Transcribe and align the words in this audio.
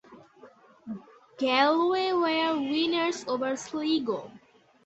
Galway 1.37 2.11
were 2.11 2.59
winners 2.59 3.23
over 3.27 3.55
Sligo. 3.55 4.31